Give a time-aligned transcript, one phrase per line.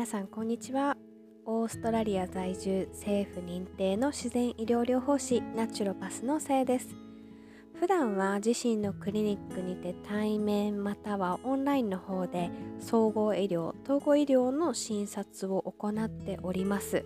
[0.00, 0.96] 皆さんこんにちは。
[1.44, 6.96] オーストラリア在住政府認定の自然医療療法士ナチュロパスのせいです。
[7.78, 17.04] 普段は自身のクリニックにて対面またはオンラインの方で総合医療統合医療の診察を行っております。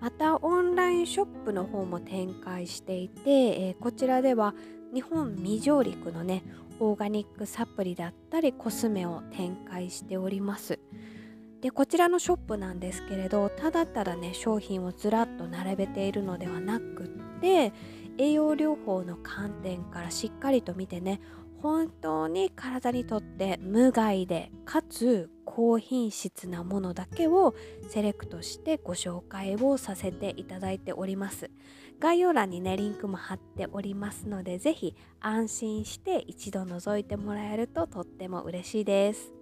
[0.00, 3.20] またオンラインショップの方も展開していて、
[3.68, 4.54] えー、こちらでは
[4.94, 6.42] 日本未上陸のね
[6.80, 10.80] オーガニックサプリだったりコスメを展開しております。
[11.60, 17.08] でこちらのショップなんですけれどただただね商品をずらっと並べているのではなくっ
[17.40, 17.72] て
[18.16, 21.20] 栄養療法の観点からしっかりと見てね
[21.62, 27.54] 本当に体にとって無害でかつ高品質なものだけを
[27.88, 31.50] セレクトしてご紹介をさせていただいております。
[31.98, 39.32] 概要欄にねリンクも貼っておりますので是非安心して一度覗いてもらえるととっても嬉しいです。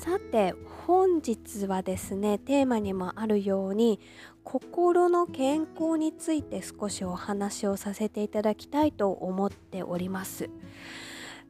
[0.00, 0.54] さて
[0.86, 4.00] 本日はですねテーマにもあるように
[4.44, 10.48] 心の健康について少しお話をさせていただきたいと思っております。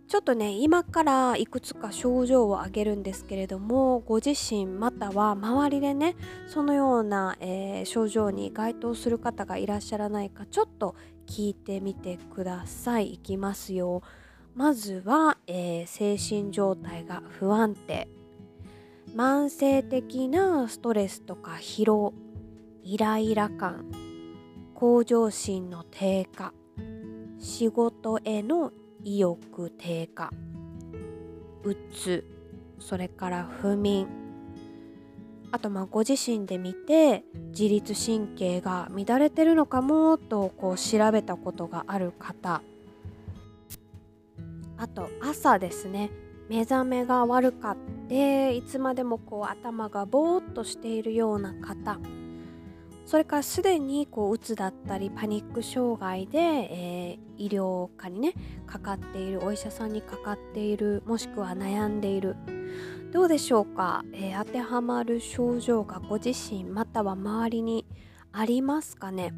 [0.09, 6.17] ちょっとね今からいくつか症状を挙げるんですけれどもご自身または周りでね
[6.49, 10.97] そのような、えー、症状に該当する方がいらっしゃらないかちょっと
[11.29, 13.13] 聞いてみてください。
[13.15, 14.03] いきますよ。
[14.57, 18.09] まずは、えー、精神状態が不安定。
[19.15, 22.15] 慢性的なストレスとか疲労
[22.83, 23.87] イライラ感
[24.75, 26.53] 向上心の低下
[27.39, 30.31] 仕事への意欲低下
[31.65, 32.25] うつ
[32.79, 34.07] それから不眠
[35.53, 42.63] あとまあご自身で見て自律神経が乱れてるのかもとこう調べたことがある方
[44.77, 46.11] あと朝ですね
[46.49, 47.77] 目覚めが悪かっ
[48.11, 51.99] ていつまでもこう頭がぼーっとしているような方。
[53.07, 58.35] それからすでにこうつだったりパニック障害で、えー、医療科にね
[58.67, 62.37] かかっているお医者さんにかかっているもしくは悩んでいる。
[63.13, 67.85] どうでしょうか、えー、当てはまる症状がご自身または周りに
[68.33, 69.33] ありますかね？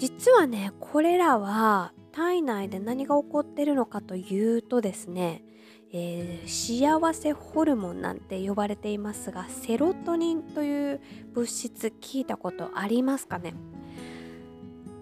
[0.00, 5.44] 実はねこれらは体内で何が起こっているのかというとですね
[5.90, 11.00] えー、幸せホルモンなんて呼ばれていますがセロトニンという
[11.32, 13.54] 物質聞いたことありますかね？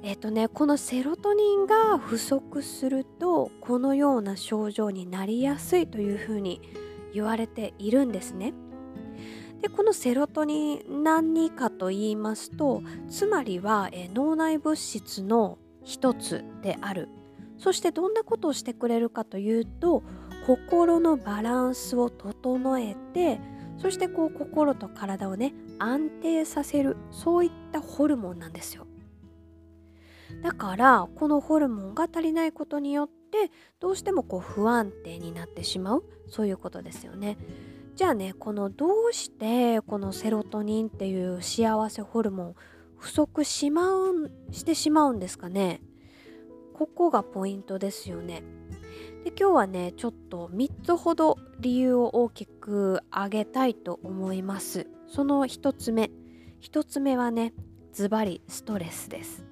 [0.03, 6.61] えっ、ー、とねこのセロトニンが不足するとこのような症状になりやすいというふうに
[7.13, 8.55] 言われているんですね。
[9.61, 17.09] でこのセロトニン何かと言いますとつまりは、えー、脳内物質の一つである
[17.59, 20.03] そしてどんなことをしてくれるかというと
[20.47, 23.41] 心のバランスを整えて
[23.79, 28.87] そしてこう心と体をね安定させるそういったホルモンなんですよ。
[30.43, 37.39] だからこのホルモンが足りないことによってどうしてもこう不安定になってしまうそういうことですよね。
[37.97, 42.55] じゃあねこのどうしてこのセロトニンっていう幸せホルモン
[42.97, 45.81] 不足しまうしてしまうんですかね。
[46.73, 48.45] ここがポイントですよね。
[49.27, 54.87] で今日はねちょっと3つほど理由を大きく挙げたいと思います。
[55.09, 56.13] その1つ目。
[56.63, 57.53] 1つ目はね
[57.93, 59.45] ズバリストレスです。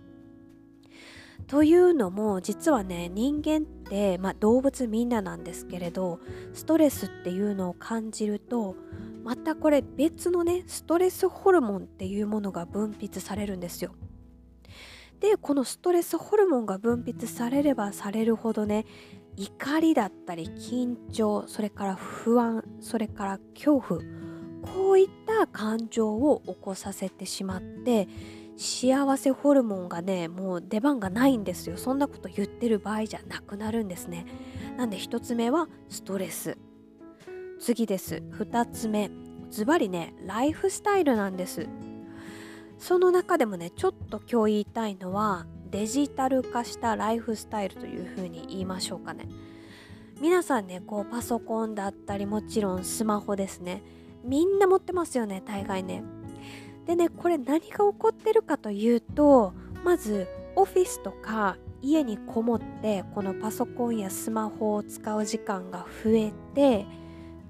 [1.48, 6.20] というのも実はね人間って、まあ、動物みんななんですけれど
[6.52, 8.76] ストレスっていうのを感じると
[9.24, 13.90] またこれ別のねストレスホルモンっていうものが分泌されるんですよ。
[15.18, 18.84] でこのストレスホルモンが分泌されればされるほどね
[19.36, 24.00] 怒りだったり緊張それから不安それから恐怖
[24.62, 28.08] こういった感情を起こさせてしまって
[28.56, 31.76] 幸せホルモンがねもう出番がないんですよ。
[31.76, 34.26] そんなこと言ってる場合じゃなくなるんですね。
[34.76, 36.56] なんで1つ目はストレス。
[37.58, 38.22] 次です。
[38.30, 39.10] 2つ目。
[39.50, 41.68] ズバリねライフスタイルなんです。
[42.78, 49.26] その中でもねちょっと今日言いたいのはデジタル化したライフスタイルというふうに言いましょうかね。
[50.20, 53.82] 皆さんねこうパソコンだったりもちろんスマホですね。
[54.22, 56.04] みんな持ってますよね大概ね。
[56.86, 59.52] でねこれ何が起こってるかというと
[59.84, 66.86] まずオフィスとか家にこもってこのパソコンやスマホを使う時間が増えて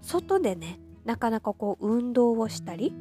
[0.01, 2.95] 外でねなかなかこう運動をしたり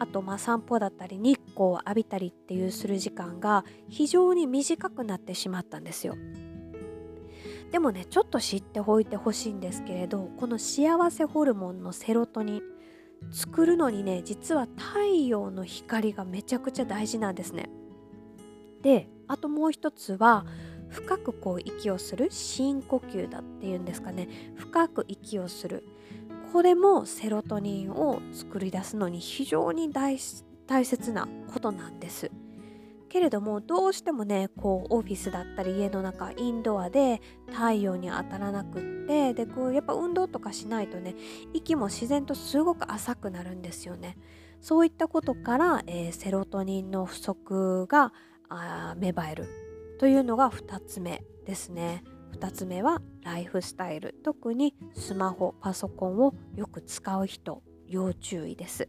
[0.00, 6.16] あとまあ散歩だったり日光を浴びたりっていうする時間が非常に短くなってしまったんですよ。
[7.70, 12.62] でもねちょっと知っておいてほしいんですけれどこの幸せホルモンのセロトニン
[13.30, 17.68] 作るのにね実は太陽の光がめちゃくちゃ大事なんですね。
[18.82, 20.46] であともう一つは
[20.88, 25.84] 深くこう息をする深呼吸だっていうんですかね深く息をする
[26.52, 32.30] これもセロトニンを作り出すのに非常に大切なことなんです。
[33.08, 41.16] けれどもどうしてもねこうオフィスだったり家の中インドアで太陽に当たらなくってでこうやっぱ運動とかしないとね
[41.52, 44.16] 息も自然とすごく浅くなるんですよね。
[44.60, 48.12] そういったことから、えー、セロトニンの不足が
[48.48, 49.48] あ芽生える
[49.98, 52.04] というのが2つ目ですね。
[52.32, 58.88] 2つ目はライフスタイル特にスマホパソコンをよく使う人要注意です。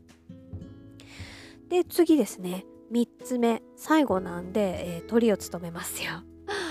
[1.70, 6.12] で次ですね3つ目最後なんで、えー、鳥を務めますよ。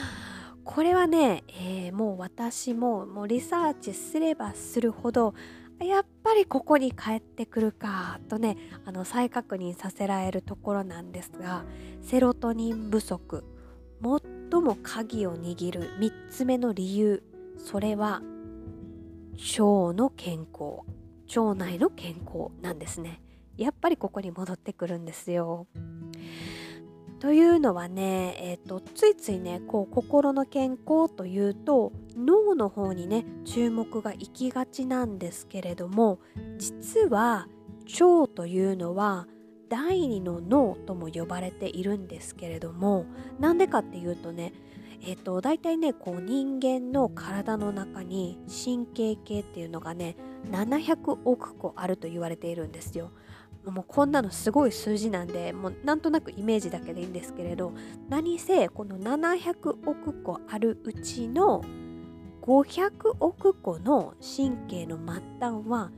[0.65, 5.35] これはね、えー、もう私ももうリサーチすればするほど
[5.79, 11.65] やっぱりここに帰ってくるかとねあの再確認させられるところなんですが
[12.03, 13.45] セロトニン不足
[14.03, 17.23] 最も鍵を握る3つ目の理由
[17.59, 18.23] それは
[19.59, 20.83] 腸の健康
[21.37, 23.23] 腸内の健康なんですね。
[23.57, 25.67] やっぱりここに戻ってくるんですよ。
[27.21, 36.19] というのはね、えーと、ついついねこう心の健康というと脳の方にね注目が行きがちなんですけれども
[36.57, 37.47] 実は
[38.01, 39.27] 腸というのは
[39.71, 43.07] 第二の脳とも呼ばれているんですけれども
[43.39, 44.53] なんでかっていうとね
[45.01, 50.17] えっ、ー、と大体ねこう人間の体の中に神経系っていうのがね
[50.51, 53.13] 700億個あると言われているんですよ。
[53.65, 57.73] もうこんなのすごい数字なんでもうなんとなくイメージだけでいいんですけれど
[58.09, 61.63] 何せこの700億個あるうちの
[62.41, 65.91] 500億個の神経の末端は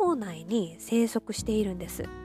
[0.00, 2.23] 腸内に生息しているんです。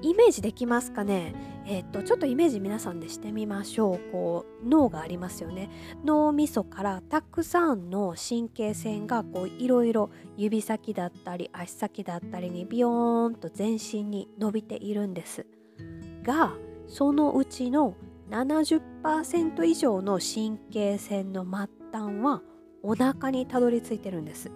[0.00, 1.34] イメージできますかね？
[1.66, 4.12] えっ、とちょっとイメージ皆さんでしてみましょう。
[4.12, 5.70] こう脳がありますよね。
[6.04, 15.46] 脳みそからたくさんの神経線がこういろいろ指先だったり足先だったりにビヨーンと全身に伸びているんです。
[16.22, 16.52] が
[16.86, 17.94] そのうちの
[18.30, 21.50] 70%以上の神経線の末
[21.92, 22.42] 端は
[22.82, 24.50] お腹にたどり着いてるんです。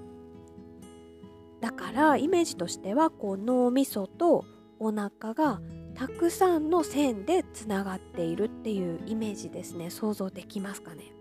[1.61, 4.45] だからイメージとしてはこう脳みそと
[4.83, 5.61] お腹が
[5.95, 9.91] たくさんの線でつながっているっていうイメージですね。
[9.91, 11.15] 想像できますかね。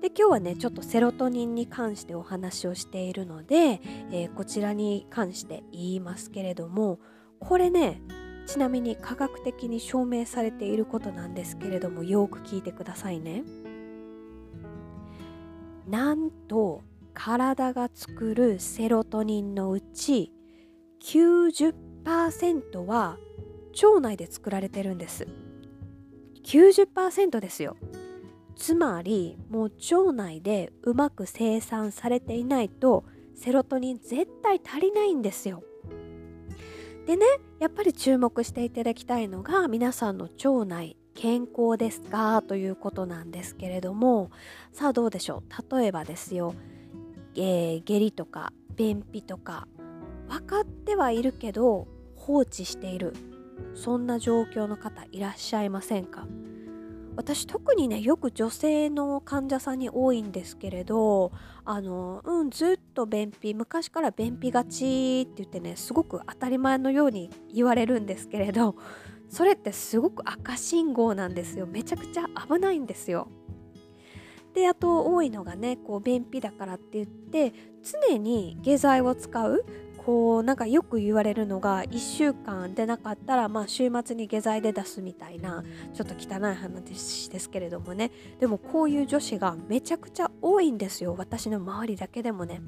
[0.00, 3.80] で今日はねちょっとセロトニンに関してお話をしているので、
[4.10, 6.98] えー、こちらに関して言いますけれども
[7.40, 8.02] これね
[8.46, 13.42] ちなみに科学的に証明されていることなんですけれどもよく聞いてくださいね。
[15.88, 16.82] なんと
[17.14, 20.32] 体が作るセロトニンのうち
[21.02, 23.18] 90 90%は
[23.82, 25.26] 腸内で作られてるんです。
[26.44, 27.76] 90%ですよ。
[28.54, 33.04] つまりもう腸内でうまく生産されていないと
[33.34, 35.64] セロトニン絶対足りないんですよ。
[37.06, 37.26] でね
[37.58, 42.40] やっぱり注目していただきたいのが皆さんの腸内健康ですか？
[42.46, 44.30] ということなんですけれども。
[44.72, 45.76] さあどうでしょう？
[45.76, 46.54] 例えばですよ、
[47.34, 49.66] えー、下痢とか便秘とか。
[50.28, 51.86] 分かってはいるけど
[52.26, 53.14] 放置している。
[53.74, 56.26] そんな状況の方いらっしゃいませんか？
[57.14, 61.32] 私特にねよく女性の患者さんに多いんですけれど
[61.64, 68.74] あのうんずっと便秘昔から便秘がちって言ってねすごく当たり前のように言われるんですけれど
[69.30, 71.66] それってすごく赤信号なんですよ。
[71.66, 73.28] めちゃくちゃ危ないんですよ。
[74.52, 77.52] であと多いのがねこう便秘だからって言って
[78.10, 79.64] 常に下剤を使う
[80.06, 92.60] こうなんかよく言われるのが1週間出なかったらまあ週末に下剤で出すみたいなちょっと汚い話ですけれどもねでもこういう女子がめちゃくちゃ多いんですよ私の周りだけでもね。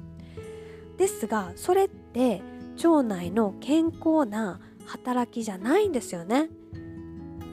[0.97, 2.41] ですがそれって
[2.83, 6.49] 腸内の健康な働きじゃないんですよね。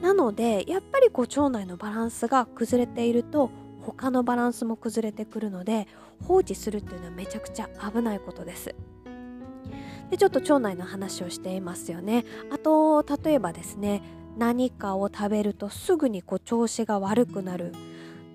[0.01, 5.87] なのでやっぱりこう腸内のバランスが崩れていると他のバランスも崩れてくるので
[6.25, 8.75] 放置するっていうのはめちゃくちゃ危ないことです。
[10.09, 12.25] でちょっと腸内の話をしていますよね。
[12.51, 14.01] あと例えばですね
[14.37, 17.73] 何かを食べるとすぐにこう調子が悪くなる。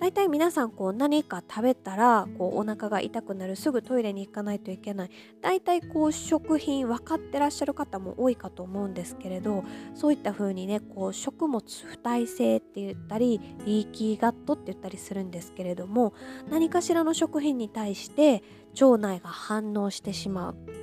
[0.00, 3.54] だいたい皆さんこう何か食べたらこうお腹が痛くなる。
[3.54, 5.10] すぐトイレに行かないといけない。
[5.40, 9.62] だいたいこう食品分かってらっしゃる方も多いかと思うんですけれど
[9.94, 16.14] そういった風にねこう食物不耐性って言ったりリーキーガットって言ったりするんですけれども
[16.50, 18.42] 何かしらの食品に対して
[18.80, 20.81] 腸内が反応してしまう。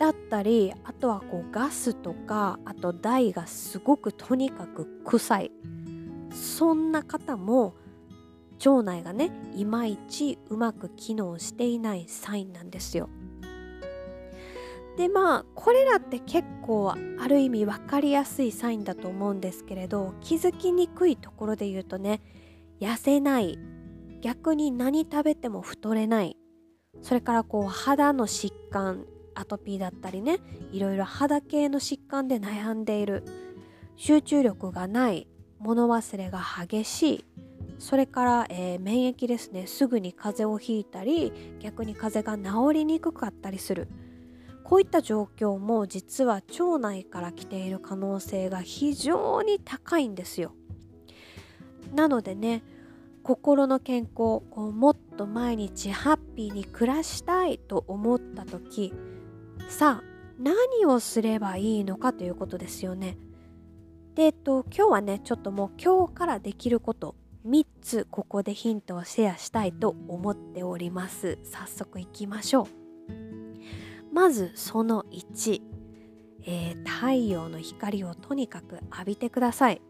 [0.00, 5.52] だったりあとはこうガスとかあと台がすごくとにかく臭い。
[6.32, 7.74] そんな方も
[8.64, 13.10] 腸内がねいまいちうまく機能していないサインなんですよ。
[14.96, 22.22] でまあこれらって結構ある意味分かりやすいサインだと思うんですけれど気づきにくいところで言うとね
[22.80, 23.58] 痩せない。
[24.22, 26.38] 逆に何食べても太れない。
[27.02, 29.04] それからこう肌の疾患
[29.40, 30.38] アトピーだったりね
[30.72, 33.24] いろいろ肌系の疾患で悩んでいる。
[33.96, 35.26] 集中力がない
[35.58, 37.24] 物忘れが激しい。
[37.78, 39.66] それから、えー、免疫ですね。
[39.66, 43.88] すぐに風邪をひいたり逆に風邪が治りにくかったりする。
[44.64, 50.52] こういった状況も実は腸内から来ている可能性が非常に高いんですよ。
[51.94, 52.62] なのでね
[53.22, 58.94] 心の健康こうもっと毎日ハッピーに暮らしたいと思った時
[59.70, 60.04] さあ
[60.36, 63.16] 何をすればいいのかということですよね。
[64.16, 67.14] で、えっと、今日はねちょっともう今日からできること
[67.46, 71.38] 3つここでヒントをシェアしたいと思っております。
[71.44, 72.66] 早速いきましょう。
[74.12, 75.62] まずその1、
[76.46, 79.80] えー、太陽の光をとにかく浴びてください。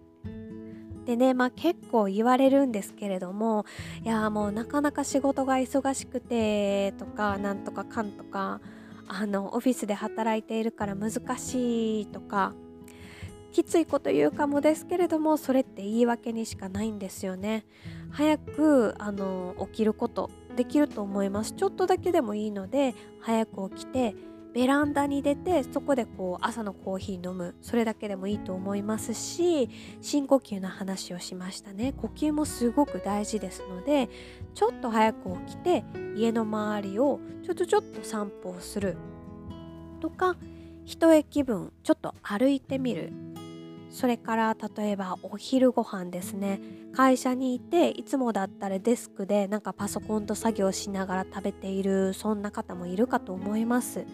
[1.07, 3.65] でねまあ結構言われるんですけれども
[4.05, 8.61] いやもうなかなか仕事が忙しくてとかなんとかかんとか
[9.13, 12.53] あのオフィスで働いているから難しいとか
[13.51, 17.65] きついこと言うかもですけれどもそれって言い訳にしかないんですよね。
[18.13, 21.55] 早くあの起きることできると思います。
[21.55, 24.15] ちょっとだけでもいいので早く起きて
[24.53, 27.55] ベランダに出てそこでこう朝のコーヒー飲む。
[27.61, 29.69] それだけでもいいと思いますし
[30.01, 31.93] 深呼吸の話をしましたね。
[31.93, 34.09] 呼吸もすごく大事ですので
[34.55, 35.85] ちょっと早く起きて
[36.17, 38.97] 家の周りをちょっとちょっと散歩をする。
[40.01, 40.37] とか
[40.85, 43.13] 一駅分ちょっと歩いてみる。
[43.91, 46.61] それから例えばお昼ご飯ですね。
[46.93, 54.05] 会社にいていつもだったらデスクでなんかパソコンと作業しながら食べているそんな方もいるかと思います。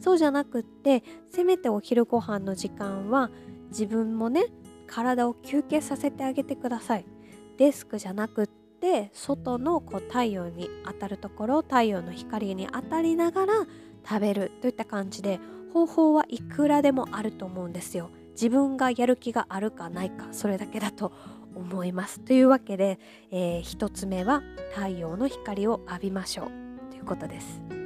[0.00, 3.30] そうじゃなくってせめてお昼ご飯の時間は
[3.68, 4.46] 自分もね
[4.86, 7.04] 体を休憩させてあげてください。
[7.56, 13.54] デスクじゃなくって外のこう太陽に当たるところ太陽の光に当たりながら
[14.08, 15.40] 食べるといった感じで
[15.72, 18.10] 方法はいくらでもあると思うんですよ。
[18.32, 21.12] 自分がやる気があるかないかそれだけだと
[21.54, 22.20] 思います。
[22.20, 22.98] というわけで、
[23.30, 24.42] えー、1つ目は
[24.74, 26.90] 太陽の光を浴びましょう。
[26.90, 27.85] ということです。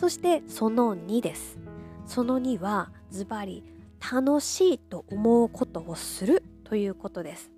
[0.00, 1.58] そしてその2です。
[2.06, 3.62] その2はズバリ
[4.10, 7.50] 楽しいと思うことをするということです。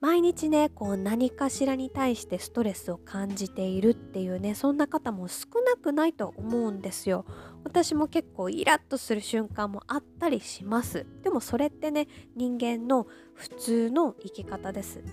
[0.00, 7.24] 毎日ねこう何かしらに対してストレスを感じているっていうねそんな方も少なくないと思うんですよ。
[7.62, 11.06] 私も結構イラッとする瞬間もあったりします。
[11.22, 15.04] でもそれってね人間の普通の生き方です。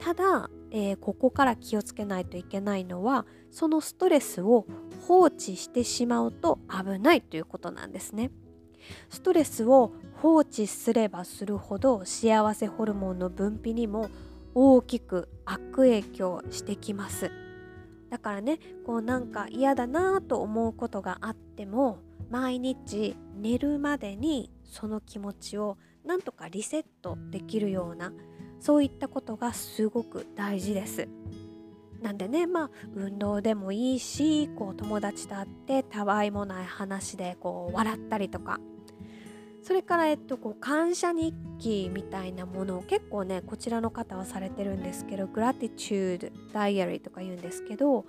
[0.00, 4.66] ただえー、ここから気をつけないといけないのはそのストレスを
[5.06, 8.30] 放置してしまうと危ないということなんですね。
[9.08, 14.10] ストレスを放置すればするほど幸せホルモンの分泌にも
[14.54, 17.30] 大きく悪影響してきます
[18.10, 21.98] だからねこうなんか嫌だなと思うことがあっても
[22.30, 28.12] 毎日寝るまでにその気持ちをなんとかリセットできるような
[28.60, 31.08] そういったことがすごく大事です。
[32.04, 38.60] なんでねまあ運動でもいいしこう友達と会ってたわいもない話でこう笑ったりとか。
[39.62, 48.04] それから、えっと、こう感謝日記みたいなものを結構ねこちらの方はされてるんですけどグラティチュードダイアリーとか言うんですけど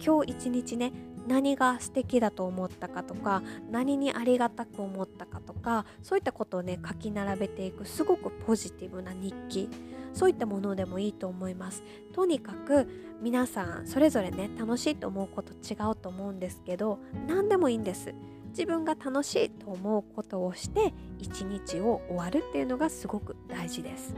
[0.00, 0.92] 今日一日ね
[1.26, 9.68] 何が素敵だと思ったかとか何にありがたく思ったかとかそういったことをね書き並べていくすごくポジティブな日記
[10.12, 11.82] そういったものでもいいと思います。
[12.12, 12.86] とにかく
[13.22, 18.14] 皆さんそれぞれね楽しいと思うこと違うと思うんですけど何でもいいんです。
[18.50, 24.14] 自分が楽しいと思うことをして一日を終わるっていうのがすごく大事です。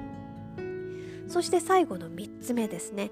[1.28, 3.10] そして最後の3つ目ですね。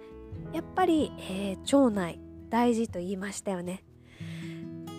[0.52, 2.18] やっぱり、えー、腸内
[2.50, 3.84] 大事と言いましたよね。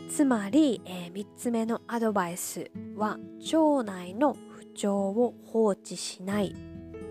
[0.09, 3.17] つまり、えー、3つ目のアドバイスは
[3.51, 6.55] 腸内の不調を放置しない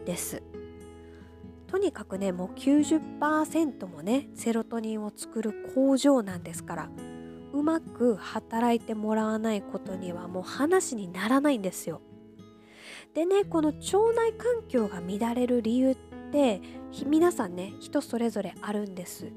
[0.07, 0.43] です。
[1.73, 6.91] とにかくねもう90%もねセロトニンを作る工場なんですから
[7.55, 12.03] うまく働いてもらわないことにはもう話にならないんですよ。
[13.15, 15.97] でねこの腸内環境が乱れる理由っ
[16.31, 16.61] て
[17.07, 19.33] 皆さんね人それぞれあるんです。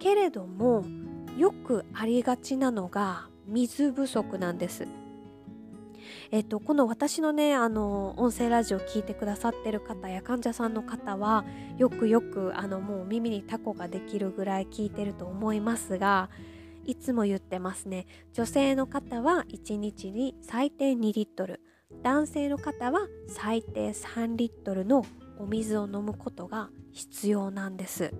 [0.00, 0.84] けれども
[1.36, 4.88] よくありがちなのが水不足なんです。
[6.30, 11.44] えっと、この私のねあの音声ラジオを聞いてくださってる方や患者さんの方は
[11.78, 16.28] よくよくあのもう耳にタコができるぐらい聞いてると思いますが
[16.84, 21.60] いつも言ってますね女性の方は1日に最低2リットル
[22.02, 25.06] 男性の方は最低3リットルの
[25.38, 28.12] お水を飲むことが必要なんです。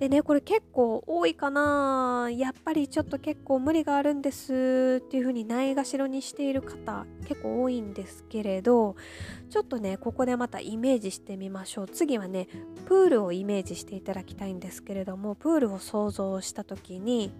[0.00, 2.30] でねこれ結構多いかな。
[2.32, 8.96] やっぱりちょっと結構無理があるんですっていう風にないがしろにしている方結構多いんですけれど
[9.50, 11.86] ちょっとねここでまたイメージしてみましょう。
[11.86, 12.48] 次はね
[12.86, 17.34] プールをイメージしていただきたいんですけれどもプールを想像した時に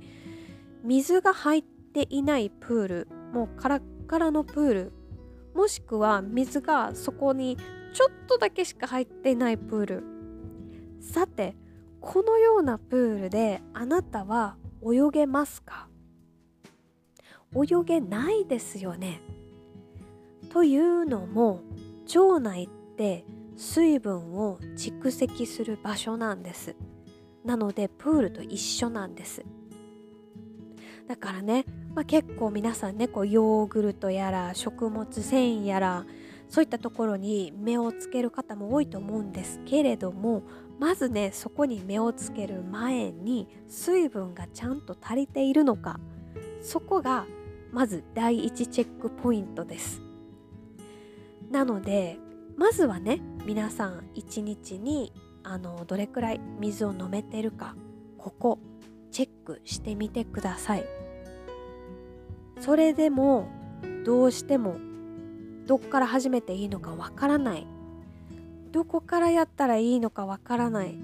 [0.84, 4.92] 水が入っていないプールもうカラッカラのプール
[5.54, 7.56] もしくは水がそこに
[7.94, 10.04] ちょっとだけしか入っていないプール。
[11.00, 11.56] さて
[12.00, 15.88] このようなプールであなたは泳げますか？
[17.54, 19.20] 泳げないですよね。
[20.50, 21.60] というのも
[22.14, 23.24] 腸内って
[23.56, 26.74] 水分を蓄積する場所なんです。
[27.44, 29.44] なのでプールと一緒なんです。
[31.06, 31.64] だからね、
[31.94, 36.04] まあ、結構皆さんねこうヨーグルトやら食物繊維やら
[36.48, 40.42] そういったところに目をつける方も多いと思うんですけれども
[40.80, 46.00] まずねそこに目をつける前に水分がちゃんと足りているのか。
[46.62, 47.26] そこが
[47.70, 50.00] まず第一チェックポイントです。
[51.50, 52.18] なので
[52.56, 57.76] まずはね皆さん一日にあのどれくらい水を飲めてるか
[58.16, 58.58] ここ
[59.10, 60.84] チェックしてみてください。
[62.58, 63.48] それでも
[64.06, 64.76] どうしても
[65.66, 67.66] どっから始めていいのかわからない。
[68.70, 70.98] どこからやったらいいのかわからない。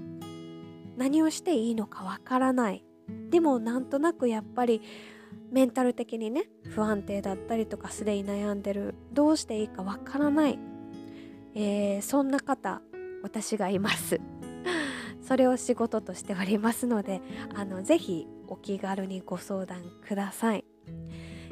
[0.97, 2.83] 何をしていいのかわからない。
[3.29, 4.81] でもなんとなくやっぱり
[5.51, 8.95] メンタル的にね不安定だったりとかすでに悩んでる。
[9.13, 10.59] どうしていいかわからない、
[11.55, 12.81] えー、そんな方
[13.23, 14.19] 私がいます。
[15.21, 17.21] それを仕事としておりますので
[17.53, 20.65] あのぜひお気軽にご相談ください。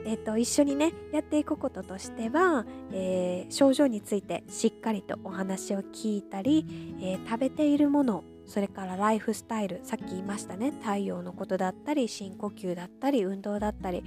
[0.05, 6.65] えーと、一緒にねやっていくこととしては、えー、症状についてしっかりとお話を聞いたり、
[7.01, 14.03] えー、食べているものそれからライフスタイルさっき言いましたね太陽のことだったり深呼吸だったり運動だったり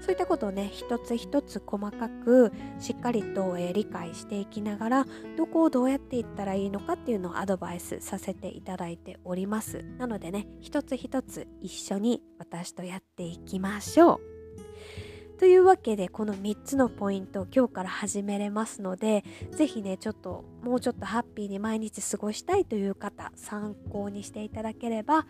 [0.00, 5.06] そういったことをね一つ一つ細かくしっかりと、えー、理解していきながら
[5.36, 9.84] どこをどうやっていったらいいのかっていうのをアドバイスさせていただいております。
[9.98, 14.37] なのでね一つ一つ一緒に私とやっていきましょう。
[15.38, 25.26] というわけでこの3つのポイントを今日から始めれますので是非ねちょっともうちょっとハッピーに毎日過ごしたいという方参考にしていただければ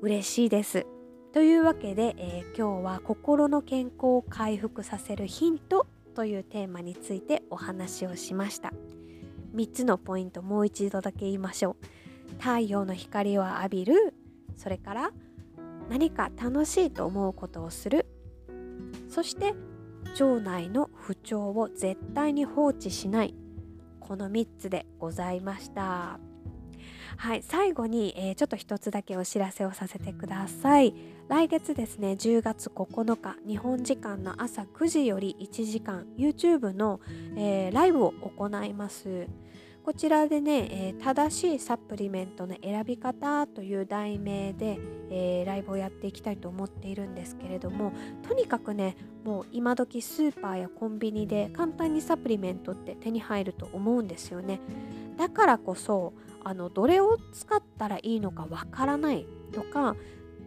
[0.00, 0.86] 嬉しいです。
[1.32, 8.72] というわけで、えー、今日は心の健康を回復させるヒントというテーマについてお話をしました
[9.54, 14.14] 3つのポイントもう一度だけ言いましょう太陽の光を浴びる
[14.56, 15.10] それから
[15.90, 18.06] 何か楽しいと思うことをする
[19.18, 19.52] そして
[20.20, 23.34] 腸内の不調を絶対に放置しない。
[23.98, 26.20] この3つでございました。
[27.16, 30.94] はい最後に、えー、ちょっと一つだけお知らせをさせてください。
[31.26, 37.00] 来月ですね10月9日日本時間の朝9時より1時間 YouTube の、
[37.36, 39.26] えー、ライブを行います。
[39.88, 54.60] こちらでね、えー、正しいサプリメントの選び方という題名で、えー、ライブをやっていきたいと思っているんですけれどもとにかくねもう今時スーパーやコンビニで簡単にサプリメントって手に入ると思うんですよね。
[55.16, 56.12] だからこそ
[56.44, 59.96] あのどれを使ったらいいのかわからないとか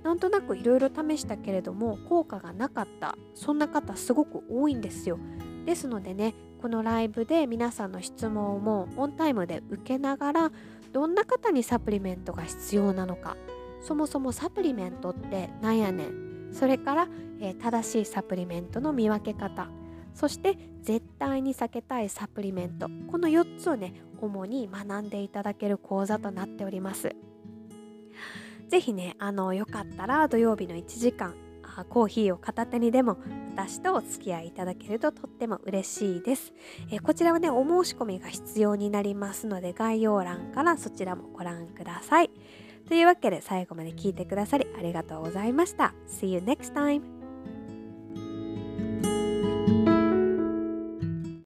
[0.04, 3.18] なんとなくいろいろ試したけれども効果がなかった。
[3.34, 5.18] そんな方すごく多いんですよ。
[5.66, 10.52] ですのでねこのライブで皆さんの質問もオンタイムで受けながら
[10.94, 13.36] どんな方にサプリメントが必要なのか
[13.82, 17.08] そもそもサプリメントって何やねんそれから、
[17.40, 19.70] えー、正しいサプリメントの見分け方
[20.14, 27.16] そして絶対に避けたいサプリメントこの4つをね主に学んでいただける講座となっております。
[28.68, 31.36] ぜひねあのよかったら土曜日の1時間
[31.90, 33.18] コーヒーを片手にでも
[33.56, 36.54] 私とお付き合いいただけるととっても嬉しいです、
[36.92, 42.30] え、こちらはねお申し込みが必要になりますので概要欄からそちらもご覧ください。
[42.88, 45.94] というわけで最後まで聞いてくださりありがとうございました。
[46.08, 47.02] See you next time!